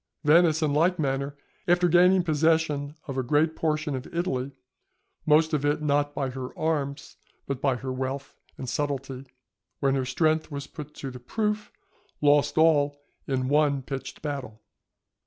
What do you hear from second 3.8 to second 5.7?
of Italy (most of